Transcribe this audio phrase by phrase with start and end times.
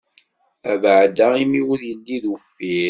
[0.71, 2.79] Abeɛda imi, ur yelli d uffir.